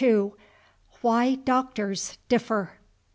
WHY 1.01 1.35
DOCTORS 1.35 2.17
DIFFER. 2.27 2.79